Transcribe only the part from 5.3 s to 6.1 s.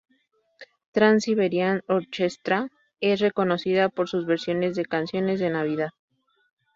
de Navidad.